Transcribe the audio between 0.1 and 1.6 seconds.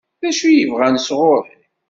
D acu i bɣan sɣur-i?